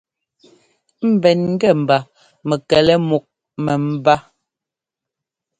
[1.11, 1.97] Ḿbɛn ŋ́gɛ mba
[2.47, 3.25] mɛkɛlɛ múk
[3.63, 4.15] mɛ́mbá.